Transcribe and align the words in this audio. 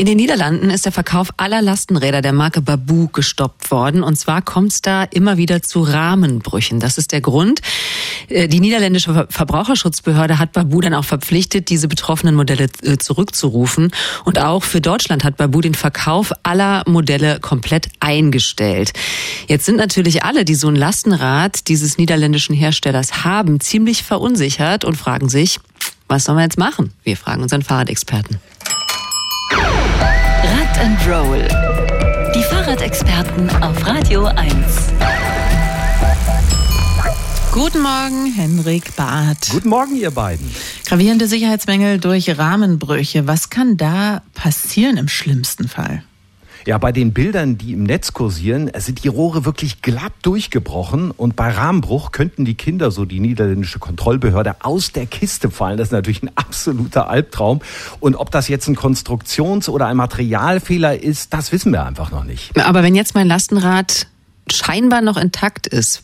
In 0.00 0.06
den 0.06 0.16
Niederlanden 0.16 0.70
ist 0.70 0.86
der 0.86 0.92
Verkauf 0.92 1.28
aller 1.36 1.60
Lastenräder 1.60 2.22
der 2.22 2.32
Marke 2.32 2.62
Babu 2.62 3.08
gestoppt 3.08 3.70
worden. 3.70 4.02
Und 4.02 4.16
zwar 4.16 4.40
kommt 4.40 4.72
es 4.72 4.80
da 4.80 5.02
immer 5.02 5.36
wieder 5.36 5.60
zu 5.60 5.82
Rahmenbrüchen. 5.82 6.80
Das 6.80 6.96
ist 6.96 7.12
der 7.12 7.20
Grund. 7.20 7.60
Äh, 8.30 8.48
die 8.48 8.60
niederländische 8.60 9.26
Verbraucherschutzbehörde 9.28 10.38
hat 10.38 10.52
Babu 10.52 10.80
dann 10.80 10.94
auch 10.94 11.04
verpflichtet, 11.04 11.68
diese 11.68 11.86
betroffenen 11.86 12.34
Modelle 12.34 12.68
äh, 12.82 12.96
zurückzurufen. 12.96 13.92
Und 14.24 14.38
auch 14.38 14.62
für 14.62 14.80
Deutschland 14.80 15.22
hat 15.22 15.36
Babu 15.36 15.60
den 15.60 15.74
Verkauf 15.74 16.32
aller 16.44 16.82
Modelle 16.86 17.38
komplett 17.38 17.88
eingestellt. 18.00 18.94
Jetzt 19.48 19.66
sind 19.66 19.76
natürlich 19.76 20.24
alle, 20.24 20.46
die 20.46 20.54
so 20.54 20.68
ein 20.68 20.76
Lastenrad 20.76 21.68
dieses 21.68 21.98
niederländischen 21.98 22.54
Herstellers 22.54 23.24
haben, 23.24 23.60
ziemlich 23.60 24.02
verunsichert 24.02 24.86
und 24.86 24.96
fragen 24.96 25.28
sich, 25.28 25.60
was 26.08 26.24
sollen 26.24 26.38
wir 26.38 26.44
jetzt 26.44 26.58
machen? 26.58 26.94
Wir 27.04 27.18
fragen 27.18 27.42
unseren 27.42 27.60
Fahrradexperten. 27.60 28.38
And 30.80 30.98
Roll. 31.06 31.46
Die 32.34 32.42
Fahrradexperten 32.42 33.50
auf 33.62 33.86
Radio 33.86 34.24
1. 34.24 34.54
Guten 37.52 37.82
Morgen, 37.82 38.32
Henrik 38.34 38.96
Barth. 38.96 39.50
Guten 39.50 39.68
Morgen, 39.68 39.94
ihr 39.94 40.10
beiden. 40.10 40.50
Gravierende 40.86 41.26
Sicherheitsmängel 41.26 42.00
durch 42.00 42.38
Rahmenbrüche. 42.38 43.26
Was 43.26 43.50
kann 43.50 43.76
da 43.76 44.22
passieren 44.32 44.96
im 44.96 45.08
schlimmsten 45.08 45.68
Fall? 45.68 46.02
Ja, 46.66 46.78
bei 46.78 46.92
den 46.92 47.12
Bildern, 47.12 47.58
die 47.58 47.72
im 47.72 47.84
Netz 47.84 48.12
kursieren, 48.12 48.70
sind 48.76 49.04
die 49.04 49.08
Rohre 49.08 49.44
wirklich 49.44 49.82
glatt 49.82 50.12
durchgebrochen 50.22 51.10
und 51.10 51.36
bei 51.36 51.50
Rahmenbruch 51.50 52.12
könnten 52.12 52.44
die 52.44 52.54
Kinder, 52.54 52.90
so 52.90 53.04
die 53.04 53.20
niederländische 53.20 53.78
Kontrollbehörde, 53.78 54.56
aus 54.60 54.92
der 54.92 55.06
Kiste 55.06 55.50
fallen. 55.50 55.78
Das 55.78 55.88
ist 55.88 55.92
natürlich 55.92 56.22
ein 56.22 56.30
absoluter 56.34 57.08
Albtraum. 57.08 57.60
Und 58.00 58.16
ob 58.16 58.30
das 58.30 58.48
jetzt 58.48 58.68
ein 58.68 58.76
Konstruktions- 58.76 59.68
oder 59.68 59.86
ein 59.86 59.96
Materialfehler 59.96 61.02
ist, 61.02 61.32
das 61.32 61.52
wissen 61.52 61.72
wir 61.72 61.84
einfach 61.84 62.10
noch 62.10 62.24
nicht. 62.24 62.58
Aber 62.58 62.82
wenn 62.82 62.94
jetzt 62.94 63.14
mein 63.14 63.26
Lastenrad 63.26 64.06
scheinbar 64.50 65.00
noch 65.00 65.16
intakt 65.16 65.66
ist, 65.66 66.02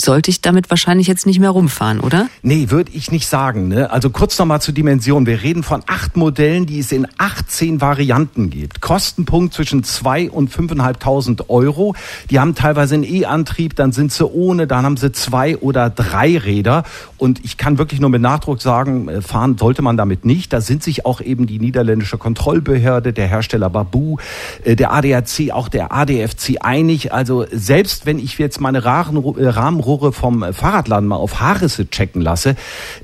sollte 0.00 0.30
ich 0.30 0.40
damit 0.40 0.70
wahrscheinlich 0.70 1.06
jetzt 1.06 1.26
nicht 1.26 1.40
mehr 1.40 1.50
rumfahren, 1.50 2.00
oder? 2.00 2.28
Nee, 2.42 2.70
würde 2.70 2.92
ich 2.94 3.10
nicht 3.10 3.26
sagen. 3.26 3.68
Ne? 3.68 3.90
Also 3.90 4.10
kurz 4.10 4.38
nochmal 4.38 4.60
zur 4.60 4.74
Dimension. 4.74 5.26
Wir 5.26 5.42
reden 5.42 5.62
von 5.62 5.82
acht 5.86 6.16
Modellen, 6.16 6.66
die 6.66 6.78
es 6.78 6.92
in 6.92 7.06
18 7.18 7.80
Varianten 7.80 8.50
gibt. 8.50 8.80
Kostenpunkt 8.80 9.54
zwischen 9.54 9.82
zwei 9.82 10.30
und 10.30 10.50
fünfeinhalbtausend 10.50 11.50
Euro. 11.50 11.94
Die 12.30 12.38
haben 12.38 12.54
teilweise 12.54 12.94
einen 12.94 13.04
E-Antrieb, 13.04 13.74
dann 13.74 13.92
sind 13.92 14.12
sie 14.12 14.26
ohne, 14.26 14.66
dann 14.66 14.84
haben 14.84 14.96
sie 14.96 15.10
zwei 15.12 15.56
oder 15.58 15.90
drei 15.90 16.38
Räder. 16.38 16.84
Und 17.16 17.44
ich 17.44 17.56
kann 17.56 17.78
wirklich 17.78 18.00
nur 18.00 18.10
mit 18.10 18.22
Nachdruck 18.22 18.62
sagen, 18.62 19.08
äh, 19.08 19.20
fahren 19.20 19.58
sollte 19.58 19.82
man 19.82 19.96
damit 19.96 20.24
nicht. 20.24 20.52
Da 20.52 20.60
sind 20.60 20.82
sich 20.82 21.06
auch 21.06 21.20
eben 21.20 21.46
die 21.46 21.58
niederländische 21.58 22.18
Kontrollbehörde, 22.18 23.12
der 23.12 23.26
Hersteller 23.26 23.70
Babu, 23.70 24.18
äh, 24.64 24.76
der 24.76 24.92
ADAC, 24.92 25.50
auch 25.50 25.68
der 25.68 25.92
ADFC 25.92 26.58
einig. 26.60 27.12
Also 27.12 27.46
selbst 27.50 28.06
wenn 28.06 28.18
ich 28.18 28.38
jetzt 28.38 28.60
meine 28.60 28.78
äh, 28.78 29.48
Rahmen 29.48 29.80
Rohre 29.88 30.12
vom 30.12 30.44
Fahrradladen 30.52 31.08
mal 31.08 31.16
auf 31.16 31.40
Haarrisse 31.40 31.88
checken 31.88 32.20
lasse 32.20 32.56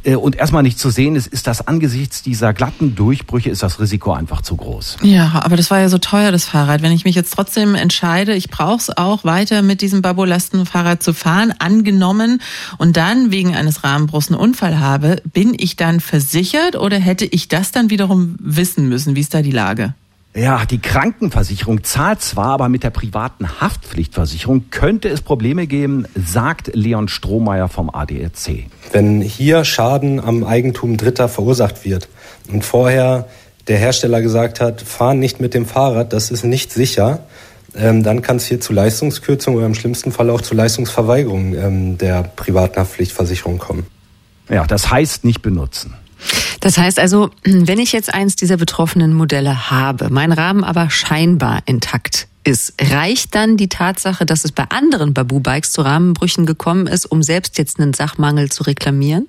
äh, 0.04 0.16
und 0.16 0.36
erstmal 0.36 0.62
nicht 0.62 0.78
zu 0.78 0.90
sehen 0.90 1.16
ist, 1.16 1.26
ist 1.26 1.46
das 1.46 1.66
angesichts 1.66 2.22
dieser 2.22 2.52
glatten 2.52 2.94
Durchbrüche, 2.94 3.48
ist 3.48 3.62
das 3.62 3.80
Risiko 3.80 4.12
einfach 4.12 4.42
zu 4.42 4.56
groß. 4.56 4.98
Ja, 5.02 5.40
aber 5.42 5.56
das 5.56 5.70
war 5.70 5.80
ja 5.80 5.88
so 5.88 5.98
teuer, 5.98 6.30
das 6.30 6.44
Fahrrad. 6.44 6.82
Wenn 6.82 6.92
ich 6.92 7.04
mich 7.04 7.14
jetzt 7.14 7.32
trotzdem 7.34 7.74
entscheide, 7.74 8.34
ich 8.34 8.50
brauche 8.50 8.76
es 8.76 8.96
auch 8.96 9.24
weiter 9.24 9.62
mit 9.62 9.80
diesem 9.80 10.02
Babolastenfahrrad 10.02 11.02
zu 11.02 11.14
fahren, 11.14 11.54
angenommen 11.58 12.42
und 12.76 12.96
dann 12.96 13.30
wegen 13.30 13.54
eines 13.54 13.82
Rahmenbruchs 13.82 14.28
einen 14.28 14.38
Unfall 14.38 14.78
habe, 14.78 15.22
bin 15.32 15.54
ich 15.56 15.76
dann 15.76 16.00
versichert 16.00 16.76
oder 16.76 16.98
hätte 16.98 17.24
ich 17.24 17.48
das 17.48 17.72
dann 17.72 17.88
wiederum 17.88 18.36
wissen 18.38 18.88
müssen? 18.88 19.16
Wie 19.16 19.20
ist 19.20 19.32
da 19.32 19.40
die 19.40 19.50
Lage? 19.50 19.94
Ja, 20.36 20.64
die 20.64 20.80
Krankenversicherung 20.80 21.84
zahlt 21.84 22.20
zwar, 22.20 22.48
aber 22.48 22.68
mit 22.68 22.82
der 22.82 22.90
privaten 22.90 23.60
Haftpflichtversicherung 23.60 24.64
könnte 24.70 25.08
es 25.08 25.20
Probleme 25.20 25.68
geben, 25.68 26.06
sagt 26.16 26.74
Leon 26.74 27.06
Strohmeier 27.06 27.68
vom 27.68 27.88
ADRC. 27.88 28.64
Wenn 28.90 29.20
hier 29.20 29.64
Schaden 29.64 30.18
am 30.18 30.42
Eigentum 30.42 30.96
Dritter 30.96 31.28
verursacht 31.28 31.84
wird 31.84 32.08
und 32.50 32.64
vorher 32.64 33.28
der 33.68 33.78
Hersteller 33.78 34.22
gesagt 34.22 34.60
hat, 34.60 34.82
fahren 34.82 35.20
nicht 35.20 35.40
mit 35.40 35.54
dem 35.54 35.66
Fahrrad, 35.66 36.12
das 36.12 36.32
ist 36.32 36.44
nicht 36.44 36.72
sicher, 36.72 37.20
ähm, 37.76 38.02
dann 38.02 38.20
kann 38.20 38.36
es 38.36 38.46
hier 38.46 38.60
zu 38.60 38.72
Leistungskürzungen 38.72 39.58
oder 39.58 39.66
im 39.66 39.74
schlimmsten 39.76 40.10
Fall 40.10 40.30
auch 40.30 40.40
zu 40.40 40.56
Leistungsverweigerung 40.56 41.54
ähm, 41.54 41.98
der 41.98 42.24
privaten 42.24 42.80
Haftpflichtversicherung 42.80 43.58
kommen. 43.58 43.86
Ja, 44.48 44.66
das 44.66 44.90
heißt 44.90 45.24
nicht 45.24 45.42
benutzen. 45.42 45.94
Das 46.64 46.78
heißt 46.78 46.98
also, 46.98 47.28
wenn 47.44 47.78
ich 47.78 47.92
jetzt 47.92 48.12
eins 48.12 48.36
dieser 48.36 48.56
betroffenen 48.56 49.12
Modelle 49.12 49.70
habe, 49.70 50.08
mein 50.10 50.32
Rahmen 50.32 50.64
aber 50.64 50.88
scheinbar 50.88 51.60
intakt 51.66 52.26
ist, 52.42 52.72
reicht 52.80 53.34
dann 53.34 53.58
die 53.58 53.68
Tatsache, 53.68 54.24
dass 54.24 54.46
es 54.46 54.52
bei 54.52 54.64
anderen 54.70 55.12
Babu-Bikes 55.12 55.72
zu 55.72 55.82
Rahmenbrüchen 55.82 56.46
gekommen 56.46 56.86
ist, 56.86 57.04
um 57.04 57.22
selbst 57.22 57.58
jetzt 57.58 57.78
einen 57.78 57.92
Sachmangel 57.92 58.50
zu 58.50 58.62
reklamieren? 58.62 59.28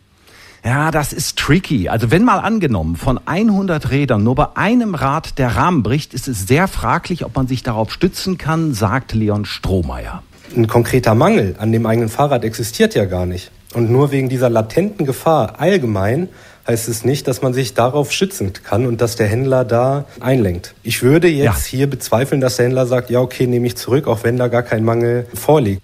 Ja, 0.64 0.92
das 0.92 1.12
ist 1.12 1.38
tricky. 1.38 1.90
Also 1.90 2.10
wenn 2.10 2.24
mal 2.24 2.40
angenommen, 2.40 2.96
von 2.96 3.20
100 3.26 3.92
Rädern 3.92 4.24
nur 4.24 4.36
bei 4.36 4.56
einem 4.56 4.96
Rad 4.96 5.38
der 5.38 5.58
Rahmen 5.58 5.84
bricht, 5.84 6.14
ist 6.14 6.30
es 6.30 6.48
sehr 6.48 6.70
fraglich, 6.70 7.26
ob 7.26 7.36
man 7.36 7.48
sich 7.48 7.64
darauf 7.64 7.92
stützen 7.92 8.38
kann, 8.38 8.74
sagt 8.74 9.14
Leon 9.14 9.44
Strohmeier. 9.44 10.24
Ein 10.56 10.68
konkreter 10.68 11.16
Mangel 11.16 11.56
an 11.60 11.74
dem 11.74 11.86
eigenen 11.86 12.08
Fahrrad 12.08 12.46
existiert 12.46 12.96
ja 12.96 13.04
gar 13.04 13.26
nicht. 13.26 13.52
Und 13.76 13.92
nur 13.92 14.12
wegen 14.12 14.30
dieser 14.30 14.50
latenten 14.50 15.06
Gefahr 15.06 15.60
allgemein 15.60 16.30
heißt 16.66 16.88
es 16.88 17.04
nicht, 17.04 17.28
dass 17.28 17.42
man 17.42 17.54
sich 17.54 17.74
darauf 17.74 18.12
schützen 18.12 18.54
kann 18.54 18.86
und 18.86 19.02
dass 19.02 19.18
der 19.18 19.28
Händler 19.28 19.66
da 19.66 20.06
einlenkt. 20.22 20.74
Ich 20.82 21.04
würde 21.04 21.28
jetzt 21.28 21.72
ja. 21.72 21.78
hier 21.78 21.90
bezweifeln, 21.90 22.40
dass 22.40 22.56
der 22.56 22.66
Händler 22.66 22.88
sagt, 22.88 23.10
ja, 23.10 23.20
okay, 23.20 23.48
nehme 23.48 23.68
ich 23.68 23.76
zurück, 23.76 24.08
auch 24.08 24.24
wenn 24.24 24.38
da 24.38 24.48
gar 24.48 24.64
kein 24.64 24.86
Mangel 24.86 25.28
vorliegt. 25.34 25.82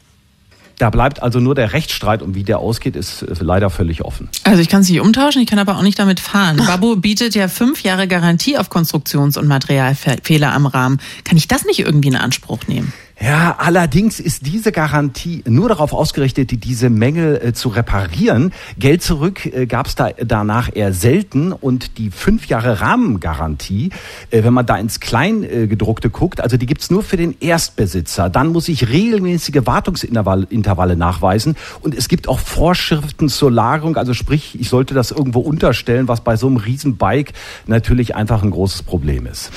Da 0.77 0.89
bleibt 0.89 1.21
also 1.21 1.39
nur 1.39 1.53
der 1.53 1.73
Rechtsstreit 1.73 2.23
und 2.23 2.33
wie 2.33 2.43
der 2.43 2.57
ausgeht, 2.57 2.95
ist 2.95 3.25
leider 3.39 3.69
völlig 3.69 4.03
offen. 4.03 4.29
Also 4.45 4.63
ich 4.63 4.69
kann 4.69 4.81
es 4.81 4.89
nicht 4.89 5.01
umtauschen, 5.01 5.41
ich 5.41 5.47
kann 5.47 5.59
aber 5.59 5.77
auch 5.77 5.83
nicht 5.83 5.99
damit 5.99 6.19
fahren. 6.19 6.57
Babu 6.65 6.95
bietet 6.95 7.35
ja 7.35 7.49
fünf 7.49 7.83
Jahre 7.83 8.07
Garantie 8.07 8.57
auf 8.57 8.69
Konstruktions- 8.71 9.37
und 9.37 9.47
Materialfehler 9.47 10.51
am 10.51 10.65
Rahmen. 10.65 10.99
Kann 11.23 11.37
ich 11.37 11.47
das 11.47 11.65
nicht 11.65 11.81
irgendwie 11.81 12.07
in 12.07 12.15
Anspruch 12.15 12.61
nehmen? 12.67 12.93
Ja, 13.23 13.57
allerdings 13.59 14.19
ist 14.19 14.47
diese 14.47 14.71
Garantie 14.71 15.43
nur 15.47 15.69
darauf 15.69 15.93
ausgerichtet, 15.93 16.63
diese 16.63 16.89
Mängel 16.89 17.39
äh, 17.43 17.53
zu 17.53 17.69
reparieren. 17.69 18.51
Geld 18.79 19.03
zurück 19.03 19.45
äh, 19.45 19.67
gab 19.67 19.85
es 19.85 19.93
da 19.93 20.09
danach 20.09 20.71
eher 20.73 20.91
selten 20.91 21.51
und 21.51 21.99
die 21.99 22.09
fünf 22.09 22.47
Jahre 22.47 22.81
Rahmengarantie, 22.81 23.91
äh, 24.31 24.43
wenn 24.43 24.55
man 24.55 24.65
da 24.65 24.75
ins 24.77 24.99
Kleingedruckte 24.99 26.09
guckt, 26.09 26.41
also 26.41 26.57
die 26.57 26.65
gibt's 26.65 26.89
nur 26.89 27.03
für 27.03 27.15
den 27.15 27.35
Erstbesitzer. 27.39 28.31
Dann 28.31 28.47
muss 28.47 28.67
ich 28.67 28.89
regelmäßige 28.89 29.67
Wartungsintervalle 29.67 30.95
nachweisen 30.95 31.57
und 31.81 31.93
es 31.93 32.07
gibt 32.07 32.27
auch 32.27 32.39
Vorschriften 32.39 33.29
zur 33.29 33.51
Lagerung, 33.51 33.97
also 33.97 34.15
sprich, 34.15 34.59
ich 34.59 34.69
sollte 34.69 34.95
das 34.95 35.11
irgendwo 35.11 35.41
unterstellen, 35.41 36.07
was 36.07 36.21
bei 36.21 36.37
so 36.37 36.47
einem 36.47 36.57
Riesenbike 36.57 37.33
natürlich 37.67 38.15
einfach 38.15 38.41
ein 38.41 38.49
großes 38.49 38.81
Problem 38.81 39.27
ist. 39.27 39.51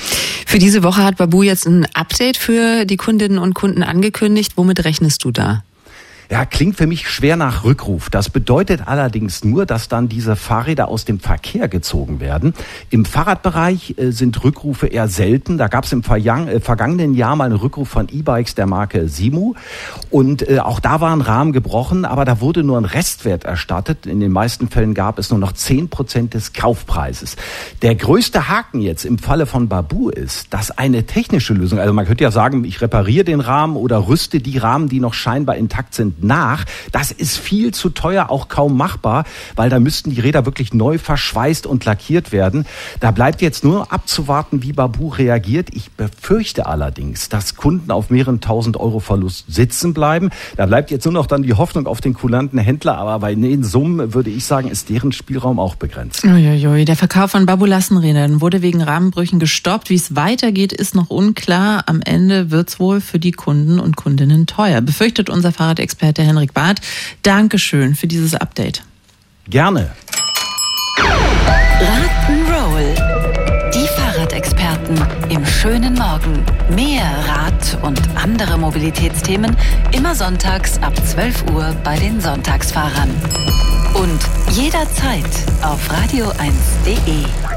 Für 0.45 0.59
diese 0.59 0.83
Woche 0.83 1.03
hat 1.03 1.17
Babu 1.17 1.43
jetzt 1.43 1.65
ein 1.65 1.85
Update 1.93 2.37
für 2.37 2.85
die 2.85 2.97
Kundinnen 2.97 3.39
und 3.39 3.55
Kunden 3.55 3.83
angekündigt. 3.83 4.53
Womit 4.55 4.85
rechnest 4.85 5.23
du 5.23 5.31
da? 5.31 5.63
Ja, 6.29 6.45
klingt 6.45 6.75
für 6.75 6.87
mich 6.87 7.07
schwer 7.07 7.35
nach 7.35 7.63
Rückruf. 7.63 8.09
Das 8.09 8.29
bedeutet 8.29 8.87
allerdings 8.87 9.43
nur, 9.43 9.65
dass 9.65 9.87
dann 9.87 10.09
diese 10.09 10.35
Fahrräder 10.35 10.87
aus 10.87 11.05
dem 11.05 11.19
Verkehr 11.19 11.67
gezogen 11.67 12.19
werden. 12.19 12.53
Im 12.89 13.05
Fahrradbereich 13.05 13.95
äh, 13.97 14.11
sind 14.11 14.43
Rückrufe 14.43 14.87
eher 14.87 15.07
selten. 15.07 15.57
Da 15.57 15.67
gab 15.67 15.83
es 15.83 15.91
im 15.91 16.01
äh, 16.01 16.59
vergangenen 16.59 17.13
Jahr 17.13 17.35
mal 17.35 17.45
einen 17.45 17.55
Rückruf 17.55 17.89
von 17.89 18.07
E-Bikes 18.11 18.55
der 18.55 18.65
Marke 18.65 19.07
Simu. 19.07 19.53
Und 20.09 20.49
äh, 20.49 20.59
auch 20.59 20.79
da 20.79 20.99
war 20.99 21.11
ein 21.11 21.21
Rahmen 21.21 21.53
gebrochen, 21.53 22.05
aber 22.05 22.25
da 22.25 22.41
wurde 22.41 22.63
nur 22.63 22.79
ein 22.79 22.85
Restwert 22.85 23.43
erstattet. 23.43 24.07
In 24.07 24.19
den 24.19 24.31
meisten 24.31 24.67
Fällen 24.69 24.95
gab 24.95 25.19
es 25.19 25.29
nur 25.29 25.39
noch 25.39 25.51
zehn 25.51 25.89
Prozent 25.89 26.33
des 26.33 26.53
Kaufpreises. 26.53 27.35
Der 27.83 27.93
größte 27.93 28.49
Haken 28.49 28.81
jetzt 28.81 29.05
im 29.05 29.19
Falle 29.19 29.45
von 29.45 29.67
Babu 29.67 30.09
ist, 30.09 30.53
dass 30.53 30.71
eine 30.71 31.05
technische 31.05 31.53
Lösung, 31.53 31.79
also 31.79 31.93
man 31.93 32.05
könnte 32.05 32.23
ja 32.23 32.31
sagen, 32.31 32.63
ich 32.63 32.81
repariere 32.81 33.25
den 33.25 33.41
Rahmen 33.41 33.75
oder 33.75 34.07
rüste 34.07 34.39
die 34.39 34.57
Rahmen, 34.57 34.89
die 34.89 34.99
noch 34.99 35.13
scheinbar 35.13 35.55
intakt 35.55 35.93
sind, 35.93 36.14
nach. 36.23 36.65
Das 36.91 37.11
ist 37.11 37.37
viel 37.37 37.73
zu 37.73 37.89
teuer, 37.89 38.29
auch 38.29 38.47
kaum 38.47 38.77
machbar, 38.77 39.25
weil 39.55 39.69
da 39.69 39.79
müssten 39.79 40.11
die 40.11 40.19
Räder 40.19 40.45
wirklich 40.45 40.73
neu 40.73 40.97
verschweißt 40.97 41.65
und 41.67 41.85
lackiert 41.85 42.31
werden. 42.31 42.65
Da 42.99 43.11
bleibt 43.11 43.41
jetzt 43.41 43.63
nur 43.63 43.91
abzuwarten, 43.91 44.63
wie 44.63 44.73
Babu 44.73 45.09
reagiert. 45.09 45.69
Ich 45.73 45.91
befürchte 45.91 46.65
allerdings, 46.65 47.29
dass 47.29 47.55
Kunden 47.55 47.91
auf 47.91 48.09
mehreren 48.09 48.41
tausend 48.41 48.77
Euro 48.77 48.99
Verlust 48.99 49.45
sitzen 49.47 49.93
bleiben. 49.93 50.29
Da 50.57 50.65
bleibt 50.65 50.91
jetzt 50.91 51.05
nur 51.05 51.13
noch 51.13 51.27
dann 51.27 51.43
die 51.43 51.53
Hoffnung 51.53 51.87
auf 51.87 52.01
den 52.01 52.13
kulanten 52.13 52.59
Händler, 52.59 52.97
aber 52.97 53.19
bei 53.19 53.35
den 53.35 53.63
Summen 53.63 54.13
würde 54.13 54.29
ich 54.29 54.45
sagen, 54.45 54.69
ist 54.69 54.89
deren 54.89 55.11
Spielraum 55.11 55.59
auch 55.59 55.75
begrenzt. 55.75 56.23
Uiuiui. 56.23 56.85
Der 56.85 56.95
Verkauf 56.95 57.31
von 57.31 57.45
Babu-Lassenrädern 57.45 58.41
wurde 58.41 58.61
wegen 58.61 58.81
Rahmenbrüchen 58.81 59.39
gestoppt. 59.39 59.89
Wie 59.89 59.95
es 59.95 60.15
weitergeht, 60.15 60.73
ist 60.73 60.95
noch 60.95 61.09
unklar. 61.09 61.83
Am 61.87 62.01
Ende 62.01 62.51
wird 62.51 62.69
es 62.69 62.79
wohl 62.79 63.01
für 63.01 63.19
die 63.19 63.31
Kunden 63.31 63.79
und 63.79 63.95
Kundinnen 63.95 64.47
teuer, 64.47 64.81
befürchtet 64.81 65.29
unser 65.29 65.51
Fahrradexperte 65.51 66.04
Experte 66.05 66.21
Henrik 66.21 66.53
Barth. 66.53 66.81
Dankeschön 67.23 67.95
für 67.95 68.05
dieses 68.05 68.35
Update. 68.35 68.83
Gerne. 69.49 69.89
Rock'n'Roll. 71.79 72.93
Die 73.73 73.87
Fahrradexperten 73.87 75.03
im 75.31 75.43
schönen 75.43 75.95
Morgen. 75.95 76.45
Mehr 76.69 77.11
Rad 77.27 77.79
und 77.81 77.99
andere 78.15 78.59
Mobilitätsthemen 78.59 79.57
immer 79.93 80.13
sonntags 80.13 80.77
ab 80.83 80.93
12 80.95 81.43
Uhr 81.51 81.75
bei 81.83 81.97
den 81.97 82.21
Sonntagsfahrern. 82.21 83.09
Und 83.95 84.19
jederzeit 84.55 85.25
auf 85.63 85.89
radio1.de. 85.89 87.54